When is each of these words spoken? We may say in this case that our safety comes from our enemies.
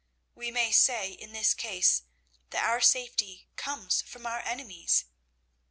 We 0.33 0.49
may 0.49 0.71
say 0.71 1.11
in 1.11 1.31
this 1.31 1.53
case 1.53 2.01
that 2.49 2.65
our 2.67 2.81
safety 2.81 3.49
comes 3.55 4.01
from 4.01 4.25
our 4.25 4.39
enemies. 4.39 5.05